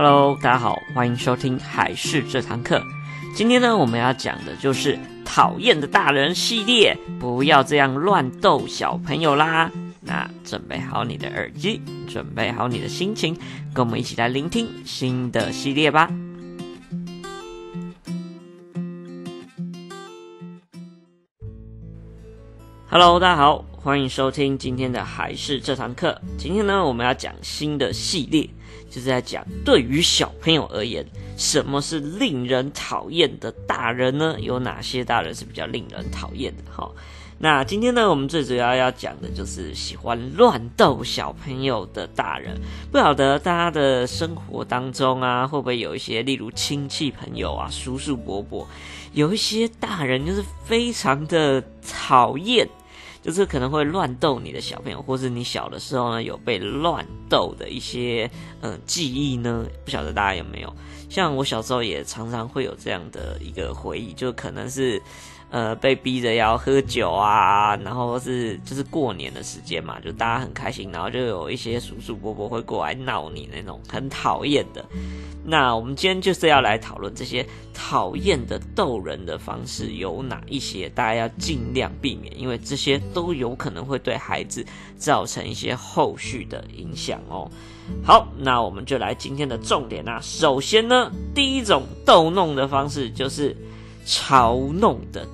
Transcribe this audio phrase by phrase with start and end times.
[0.00, 2.80] Hello，大家好，欢迎收听海事这堂课。
[3.34, 9.68] 今天呢，我们要讲的就是讨厌的大人系列，不要这样乱逗小朋友啦。
[10.00, 13.36] 那准备好你的耳机，准备好你的心情，
[13.74, 16.08] 跟我们一起来聆听新的系列吧。
[22.90, 26.18] Hello，大家好，欢迎收听今天的还是这堂课。
[26.38, 28.48] 今天呢，我们要讲新的系列，
[28.88, 31.04] 就是在讲对于小朋友而言，
[31.36, 34.36] 什么是令人讨厌的大人呢？
[34.40, 36.62] 有哪些大人是比较令人讨厌的？
[36.74, 36.90] 哈，
[37.40, 42.60] 那今天呢，我们最主要要讲的就是喜欢乱逗小朋友的大人。
[42.90, 48.66] 不晓得大家的生活当中啊，会不会有一些，例如亲戚朋友啊、叔叔伯伯，
[49.12, 52.68] 有一些大人就是非常的讨厌。
[53.20, 58.30] 就是可能会乱逗你的小朋友，或是你小的时候呢，有被乱逗的一些
[58.62, 59.66] 嗯记忆呢？
[59.84, 60.74] 不晓得大家有没有？
[61.10, 65.00] 像我小时候也常常会有这样的一个回忆，就可能是。
[65.50, 74.84] 呃，被逼着要喝酒啊，然后是就是过年的时间嘛，就大家很开心，然后就有一些叔叔伯伯会过来闹你那种很讨厌的。
[75.44, 84.62] 那我们今天就是要来讨论这些讨厌的逗人的方式有哪一些，大家要尽量避免，因为这些都有可能会对孩子
[84.98, 87.50] 造成一些后续的影响哦。
[88.04, 90.20] 好，那我们就来今天的重点啊。
[90.20, 93.56] 首先呢，第一种逗弄的方式就是
[94.08, 95.28] 嘲弄的。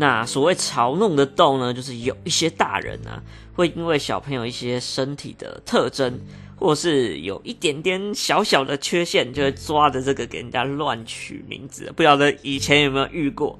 [0.00, 3.20] 那所谓嘲弄的逗呢，就是有一些大人啊，
[3.56, 6.20] 会因为小朋友一些身体的特征，
[6.54, 11.92] 或是有一点点小小的缺陷，就会抓着这个给人家乱取名字。
[11.96, 13.58] 不晓得以前有没有遇过？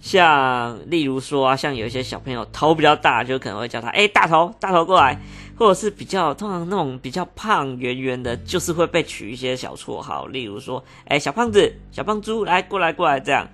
[0.00, 5.20] 像例如说啊，像有一些小朋友头比较大，就可能会叫他“哎、大头，大头过来”，
[5.60, 13.46] 或者是比较通常那种比较胖圆圆的，就是会被取一些小绰号，例如说“哎、小胖子，小胖猪，来过来过来”这样。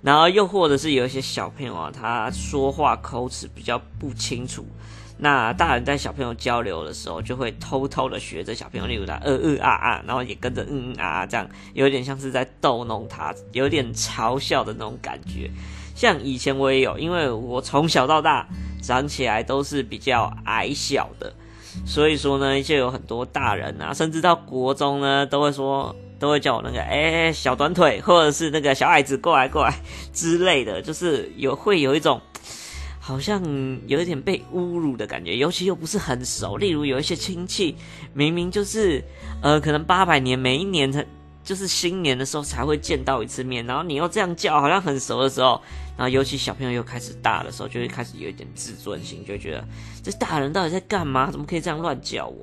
[0.00, 4.64] 然后又或者是有一些小朋友啊，他说话口齿比较不清楚，
[5.16, 15.50] 那大人在小朋友交流的时候，就会偷偷的学着小朋友，例如他呃呃啊啊，然后也跟着嗯嗯啊啊，这样有点像是在逗弄他，有点嘲笑的那种感觉。
[15.96, 18.46] 像以前我也有，因为我从小到大
[18.80, 21.34] 长起来都是比较矮小的，
[21.86, 25.94] 所以说呢，就有很多大人啊，甚至到国中呢，都会说。
[26.20, 29.72] 都会叫我那个哎、小短腿，或者是那个小矮子过来过来
[30.12, 32.20] 之类的，就是有会有一种
[32.98, 33.40] 好像
[33.86, 36.56] 有一点被侮辱的感觉，尤其又不是很熟。
[36.56, 37.76] 例如有一些亲戚，
[38.14, 39.00] 明明就是
[39.40, 41.06] 呃可能八百年每一年才
[41.44, 45.60] 就是新年的时候才会见到一次面，然后你又这样叫，好像很熟的时候。
[45.96, 49.66] 然后，尤其小朋友又开始大的时候，就会开始有一点自尊心，就觉得
[50.00, 51.28] 这大人到底在干嘛？
[51.28, 52.36] 怎么可以这样乱叫我？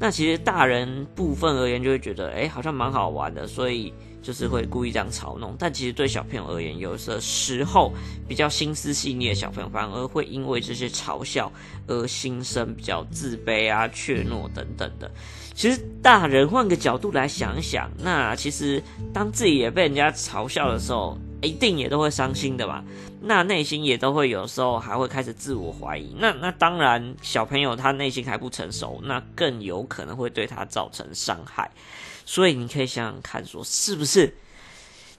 [0.00, 3.92] 那其实大人部分而言，就会觉得，哎，好像蛮好玩的，所以
[4.22, 5.54] 就是会故意这样嘲弄。
[5.58, 7.92] 但其实对小朋友而言，有的时候
[8.26, 11.52] 比较心思细腻的小朋友，反而会因为这些嘲笑
[11.86, 15.10] 而心生比较自卑啊、怯懦等等的。
[15.56, 18.80] 其实大人换个角度来想一想，那其实
[19.10, 22.84] 当自己也被人家嘲笑的时候，一定也都会伤心的吧？
[23.22, 26.14] 那内心也都会有时候还会开始自我怀疑。
[26.18, 31.70] 那那当然，小朋友他内心还不成熟，那更有可能会对他造成伤害。
[32.26, 34.36] 所以你可以想想看，说是不是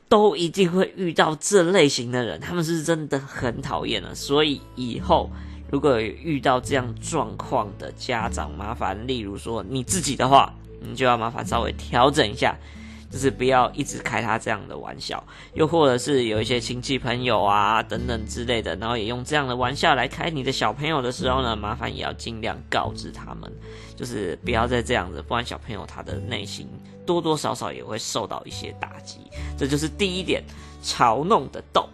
[0.07, 2.39] 都一定会遇到这类型的人？
[2.39, 4.13] 他们是真的很讨厌了。
[4.13, 5.31] 所以以后
[5.71, 12.55] 如果有遇到这样状况的家长，麻烦，例如说你自己的话，你就要麻烦稍微调整一下。
[13.09, 15.23] 就是不要一直开他这样的玩笑，
[15.53, 23.49] 又或者是有一些亲戚朋友啊等等之类的，然后也用这样的玩笑来开你的小朋友的时候呢，麻烦也要尽量告知他们，
[23.95, 26.67] 就是不要再这样子，不然小朋友他的内心
[27.05, 29.19] 多多少少也会受到一些打击。
[29.57, 30.43] 这就是第一点，
[30.83, 31.87] 嘲弄的逗。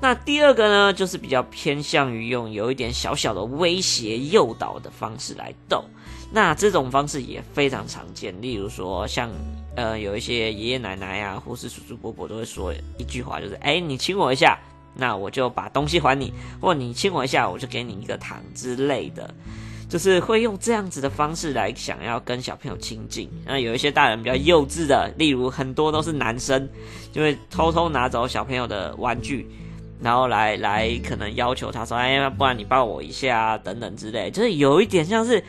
[0.00, 5.84] 那第二个呢，就是比较偏向于用有一点小小的威胁诱导的方式来逗。
[6.30, 9.30] 那这种方式也非常常见，例如说像。
[9.76, 14.58] 呃，有一些爷爷奶奶啊，或是叔叔伯伯都会说一句话，就是：哎，你亲我一下，
[14.92, 19.32] 那我就把东西还你；或你亲我一下，我就给你一个糖之类的。
[19.88, 23.30] 就是会用这样子的方式来想要跟小朋友亲近。
[23.46, 26.68] 那有一些大人比较幼稚的，例如很多都是男生，
[27.12, 29.48] 就会偷偷拿走小朋友的玩具。
[30.00, 35.42] 然后来来，可能要求他说：“哎，不然你抱我一下啊，等等之类。”就是有一点像是，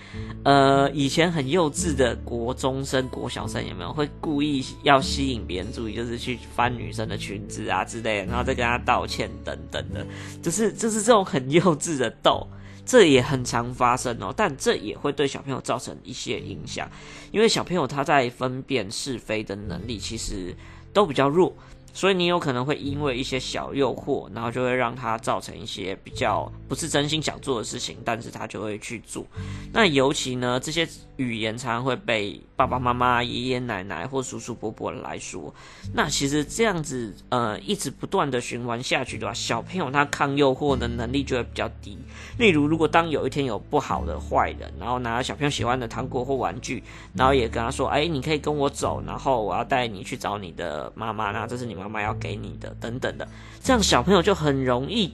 [0.43, 10.05] 呃，以前很幼稚的国中生、国小生有没有会故意要吸引别人注意，就是去翻女生的裙子啊之类，然后再跟他道歉等等的，
[10.41, 12.47] 就是就是这种很幼稚的逗。
[12.85, 16.89] 这也很常发生哦，但这也会对小朋友造成一些影响，
[17.31, 20.55] 因为小朋友他在分辨是非的能力其实
[20.91, 21.53] 都比较弱。
[21.93, 29.25] 所以你有可能会因为一些小诱惑，然后就会让他造成一些比较不是真心想做的事情，但是他就会去做。
[29.73, 30.87] 那尤其呢，这些
[31.17, 35.53] 语言常常会被爸爸妈妈、爷爷奶奶或叔叔伯伯来说。
[35.93, 41.97] 那其实这样子，呃，一直不断的循环下去的话，小朋友他抗诱惑的能力就会比较低。
[42.37, 46.83] 例如，如果当有一天有不好的坏人，然后拿小朋友喜欢的糖果或玩具，
[47.13, 53.27] 然后也跟他说：“哎，你可以跟我走，然后我要带你去找你的妈妈，那这是你妈妈要给你的，等等的。”
[53.61, 55.13] 这样小朋友就很容易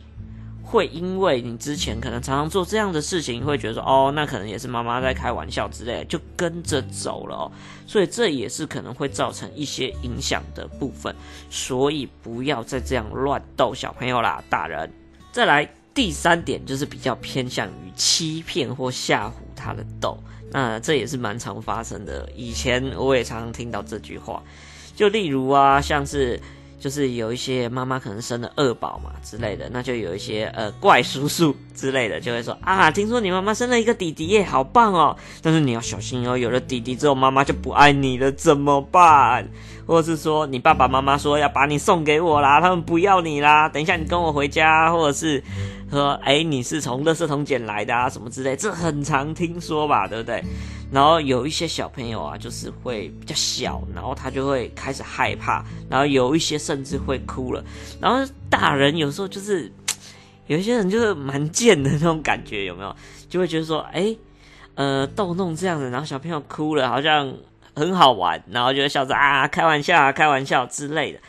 [0.62, 7.52] 会因为你之前可能常常做这样的事情，会觉得说：“哦，那可能也是妈妈在开玩笑之类的，就跟着走了哦。”
[7.88, 11.16] 所以这也是可能会造成一些影响的部分。
[11.50, 14.92] 所以不要再这样乱逗小朋友啦，大人。
[15.32, 15.68] 再来。
[15.96, 20.22] 第三点就是比较偏向于欺骗或吓唬他的逗，
[20.52, 22.30] 那这也是蛮常发生的。
[22.36, 24.44] 以前我也常常听到这句话，
[24.94, 26.38] 就例如啊，像是
[26.80, 35.16] 就是有一些妈妈可能生了二宝嘛之类的，那就有一些呃怪叔叔之类的就会说啊，听说你妈妈生了一个弟弟耶，好棒哦！
[35.42, 39.48] 但是你要小心哦，有了弟弟之后妈妈就不爱你了，怎么办？
[39.88, 45.44] 或者是说你爸爸妈妈说要把你送给我啦，他们不要你啦，等一下你跟我回家，或者是。
[45.92, 50.44] 说，哎、你是从垃圾桶捡来的啊，什么之类，这很常听说吧，对不对？
[50.92, 57.64] 然后有一些小朋友啊，就是会比较小，然后他就会开始害怕，然后有一些甚至会哭了。
[58.00, 59.72] 然后大人有时候就是，
[60.48, 62.96] 有一些人就是蛮贱的那种感觉，有没有？
[63.28, 64.16] 就会觉得说，哎、
[64.76, 67.34] 呃，逗弄这样子，然后小朋友哭了，好像
[67.76, 71.20] 很好玩，然后就笑着啊，开玩笑啊，开玩笑之类的。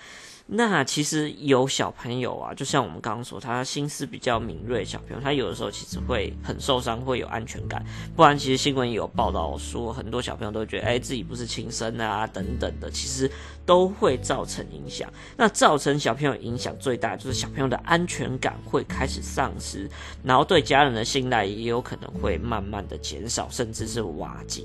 [0.49, 7.85] 那其实有小朋友啊，就像我们刚刚说，他心思比较敏锐，小朋友他有的时候其实会很受伤，会有安全感。
[8.15, 13.29] 不然，其实新闻也有报道说，很多小朋友都觉得，哎，自己不是亲生啊，等等的，其实
[13.65, 15.13] 都会造成影响。
[15.37, 19.91] 那造成小朋友影响最大，就是小朋友的安全感会开始丧失，
[20.23, 24.63] 然后对家人的信赖也有可能会慢慢的减少，甚至是瓦解。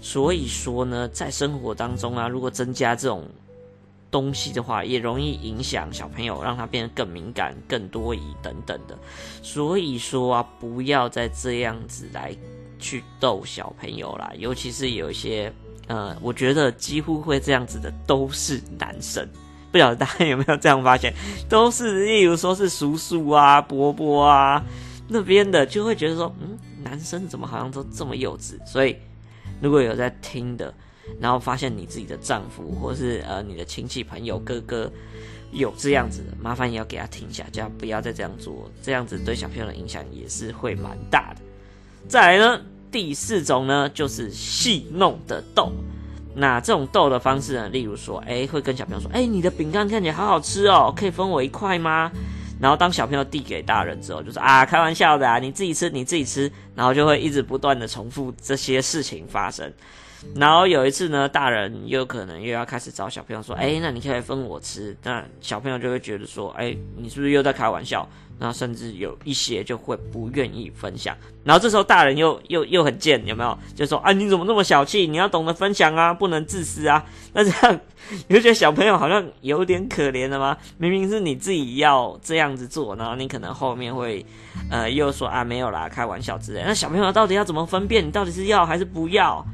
[0.00, 3.28] 所以说呢，在生活当中啊，如果增加这种
[4.10, 8.98] 东西的话，也容易影响小朋友，让他变得更敏感、更多疑等等的。
[9.42, 12.36] 所以说啊，不要再这样子来
[12.78, 14.32] 去逗小朋友啦。
[14.36, 15.52] 尤其是有一些，
[15.86, 19.28] 呃，我觉得几乎会这样子的都是男生。
[19.70, 21.14] 不晓得大家有没有这样发现？
[21.48, 24.60] 都是，例如说是叔叔啊、伯伯啊
[25.06, 28.58] 那边的，就会觉得说，嗯，男生怎么好像都这么幼稚？
[28.66, 28.96] 所以
[29.60, 30.74] 如果有在听的。
[31.18, 34.90] 然后发现你自己的丈夫，或是呃你的亲戚朋友哥哥
[35.52, 41.40] 有这样子的，麻烦也要给他停下，这样不要再这样做，这样子对小朋友的影响也是会蛮大的。
[42.08, 42.60] 再来呢，
[42.90, 45.72] 第四种呢就是戏弄的逗。
[46.32, 52.10] 那这种逗的方式呢，例如说，哎，会跟小朋友说，哎，你的饼干看起来好好吃哦，可以分我一块吗？
[52.60, 59.72] 然后当小朋友递给大人之后，就说啊，开玩笑的啊，你自己吃，你自己吃，然后就会一直不断的重复这些事情发生。
[60.34, 68.08] 然后有一次呢，大人又可能又要开始找小朋友说：“哎，那你可以分我吃。”那小朋友就会觉得说：“哎，你是不是又在开玩笑？”
[68.38, 71.14] 然后甚至有一些就会不愿意分享。
[71.44, 73.58] 然后这时候大人又又又很贱，有没有？
[73.74, 75.06] 就说：“啊，你怎么那么小气？
[75.06, 77.80] 你要懂得分享啊，不能自私啊。”那这样
[78.28, 80.56] 你会觉得小朋友好像有点可怜了吗？
[80.78, 84.24] 明明是你自己要这样子做，然后你可能后面会
[84.70, 88.06] 呃又说：“啊，没有啦，开玩笑之类。”那小朋友到底要怎么分辨？
[88.06, 89.44] 你到底是要还是不要？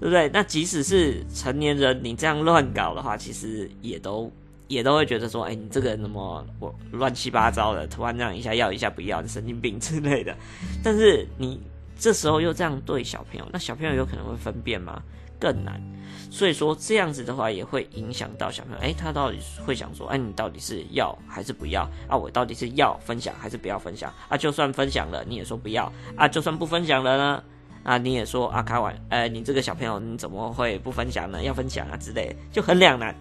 [0.00, 0.28] 对不对？
[0.32, 4.30] 那即使是成年人，你这样乱搞的话，其实也都
[4.68, 10.36] 也都会觉得说，哎，你这个人怎么我乱七八糟的，突然这样一下要一下不要，你神经病之类的。
[10.82, 11.60] 但是你
[11.98, 15.02] 这时候又这样对小朋友，那小朋友有可能会分辨吗？
[15.38, 15.80] 更难。
[16.30, 18.78] 所以说这样子的话，也会影响到小朋友。
[18.80, 21.88] 哎，他到底会想说，哎，你到底是要还是不要？
[22.08, 24.12] 啊，我到底是要分享还是不要分享？
[24.28, 25.90] 啊，就算分享了，你也说不要。
[26.16, 27.42] 啊，就算不分享了呢？
[27.86, 31.40] 啊，你也说啊，开玩，呃，你这个小朋友你怎么会不分享呢？
[31.40, 33.14] 要分享啊之类的，就很两难。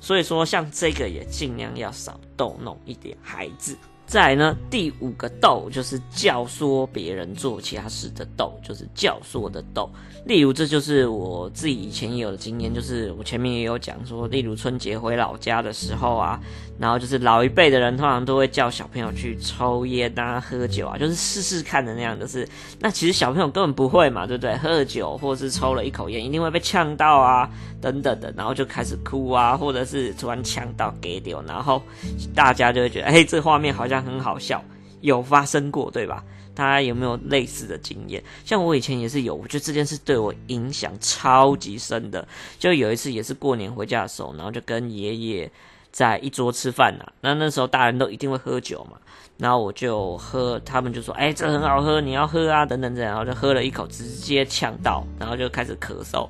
[0.00, 3.74] 所以说，像这个也尽量要少逗弄一点孩子。
[4.12, 9.88] 再来呢，第五个逗就是教唆别人做其他事的逗，就是教唆的逗。
[10.26, 16.38] 例如，这就是我自己以前也有的经验，就是我前面也有讲说，例如春节回老家的时候啊，
[16.78, 22.46] 然后就是老一辈的人通常都会叫小朋友去抽烟啊、喝酒啊，就是试试看的那样的事。
[22.80, 24.54] 那其实小朋友根本不会嘛，对不对？
[24.58, 27.48] 喝酒或是抽了一口烟，一定会被呛到啊，
[27.82, 31.82] 等等的，然后就开始哭啊，或者是突然呛到给丢，然后
[32.34, 34.64] 大家就会觉得，哎，这画面好像很好笑，
[35.00, 36.24] 有发生过，对吧？
[36.54, 38.22] 大家有没有类似的经验？
[38.44, 42.28] 像我以前也是有，我觉得这件事对我影响超级深的。
[42.58, 45.50] 就有一次也是过年回家的时候，然后就跟爷爷
[45.92, 47.04] 在一桌吃饭呐。
[47.20, 48.96] 那那时候大人都一定会喝酒嘛，
[49.38, 56.28] 然后我就喝，他们就说：“哎，这很好喝，你要喝啊，等等等。”然后就喝了一口，直接呛到，然后就开始咳嗽。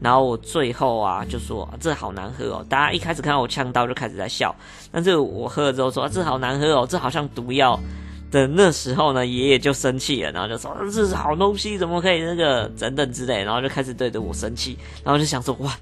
[0.00, 4.54] 然后我最后啊就说：“，这好难喝哦。”大家一开始看到我呛到就开始在笑，
[4.92, 7.78] 但是我喝了之后说：“，这好难喝哦，这好像毒药。”
[8.30, 15.74] 的那时候呢，爷爷就生气了，然后就说：“这是好东西，怎么可以那个等等之类。”然后就开始对着我生气，然后就想说：“哇，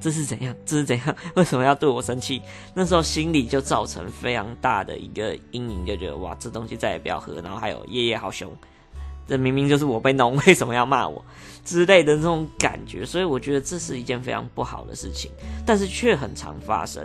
[0.00, 0.54] 这是怎样？
[0.66, 1.16] 这是怎样？
[1.34, 2.42] 为什么要对我生气？”
[2.74, 7.40] 那时候心里就造成非常大的一个阴影，就觉得哇，这东西再也不要喝。
[7.40, 8.52] 然后还有爷爷好凶，
[9.26, 11.24] 这明明就是我被弄， 为什么要骂我
[11.64, 13.06] 之类的这种感觉。
[13.06, 15.30] 所以我觉得这是一件非常不好的事情，
[15.64, 17.02] 但是却很常发生。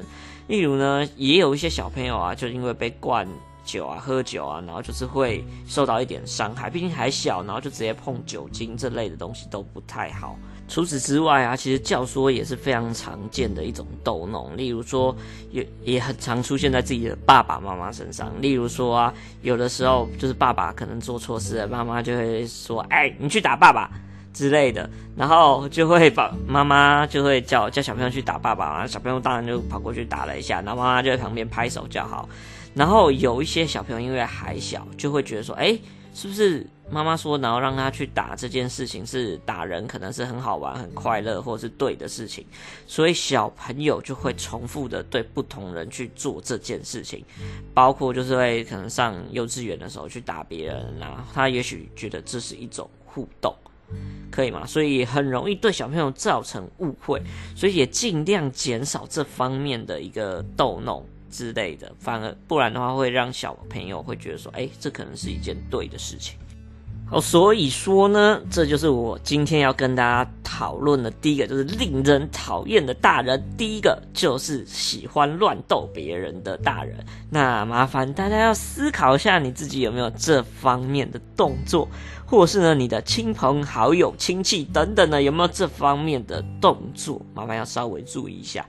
[0.48, 3.26] 例如呢，也有一些小朋友啊，就因为被灌。
[3.70, 10.36] 酒啊，喝酒啊，然后就是会受到一点伤害，毕竟还小，然后就直接碰酒精这类的东西都不太好。
[10.68, 15.16] 除此之外啊，其实教唆也是非常常见的一种逗弄，例如说
[15.52, 18.32] 也也很常出现在自己的爸爸妈妈身上。
[18.42, 23.90] 例如说啊，有的时候就是爸爸可能做错事了，妈妈就会说：“哎，你去打爸爸
[24.34, 32.30] 之类的。”然后就会把妈妈就会叫叫小朋友去打爸爸，然后小朋友当然就跑过去打了一下，然后妈妈就在旁边拍手叫好。
[32.74, 35.78] 然后有一些小朋友因为还小，就会觉得说，哎，
[36.14, 42.46] 是不是妈妈说，然后让他去打这件事情是打人，可能是很好玩、很快乐，或是对的事情，
[42.88, 47.24] 所以小朋友就会重复的对不同人去做这件事情，
[47.74, 53.54] 包括就是会可能上幼稚园的时候去打别人，然后他也许觉得这是一种互动，
[54.32, 54.66] 可以吗？
[54.66, 57.22] 所以很容易对小朋友造成误会，
[57.56, 61.06] 所以也尽量减少这方面的一个逗弄。
[61.30, 66.38] 之类的，反而不然的话，会让小朋友会觉得说，哎，这可能是一件对的事情。
[67.12, 73.44] 好，所以说呢，这就是我今天要跟大家讨论的第一个，就是令人讨厌的大人。
[73.58, 77.04] 第一个就是喜欢乱逗别人的大人。
[77.32, 81.90] 那麻烦大家要思考一下，你自己有没有这方面的动作，
[82.28, 87.20] 或是呢，你的亲朋好友、亲戚等等的，有没有这方面的动作？
[87.34, 88.64] 麻烦要稍微注意一下。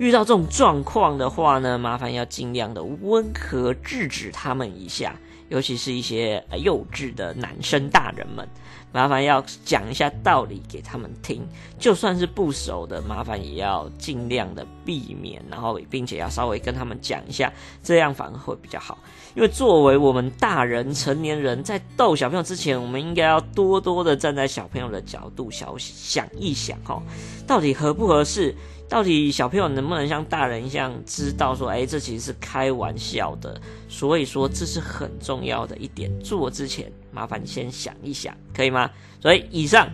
[0.00, 5.14] 遇到这种状况的话呢，麻烦要尽量的温和制止他们一下，
[5.50, 8.48] 尤其是一些幼稚的男生大人们，
[8.92, 11.46] 麻烦要讲一下道理给他们听。
[11.78, 18.98] 就算是不熟的，麻烦也要尽量的避免，然后并且要稍微跟他们讲一下，这样反而会比较好。
[19.34, 27.00] 因为作为我们大人、成年人，在逗小朋友之前，我们应该要多多的站在小朋友的角度想想一想，哈，
[27.46, 28.54] 到底合不合适？
[28.88, 36.10] 到底小朋友能不能像大人一样知道说，哎，这其实是开玩笑的，所以说这是很重要的一点。
[36.18, 38.90] 做之前，麻烦你先想一想，可以吗？
[39.20, 39.88] 所以以上，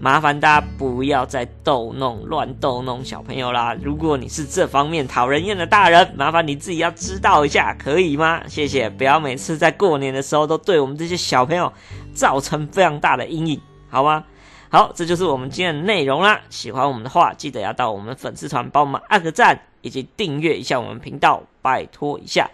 [0.00, 3.76] 麻烦大家不要再逗弄、乱逗弄小朋友啦。
[3.82, 8.42] 如果你是这方面讨人厌的大人，麻烦你自己要知道一下，可以吗？
[8.48, 11.72] 谢谢，不要每次在过年的时候都对我们这些小朋友
[12.12, 14.24] 造成非常大的阴影，好吗？
[14.68, 16.40] 好，这就是我们今天的内容啦。
[16.48, 22.50] 喜欢我们的话，记得要到我们粉丝团帮我们按个赞，以及订阅一下我们频道，拜托一下。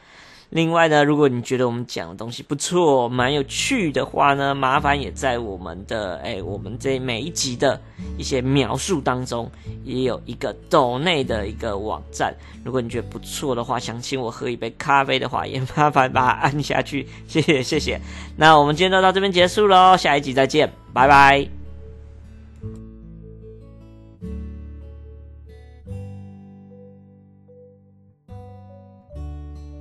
[0.51, 7.79] 另外呢，如果你觉得我们讲的东西不错，蛮有趣的话呢，麻烦也在我们的哎，我们这每一集的
[8.17, 9.51] 一些描述当中，
[9.85, 12.35] 也有一个豆内的一个网站。
[12.65, 17.07] 如果你觉得不错的话，想请我喝一杯咖啡的话，也麻烦把它按下去。
[17.27, 18.01] 谢谢谢谢。
[18.37, 21.58] 那我们今天就到这边结束喽，下一集再见，拜拜。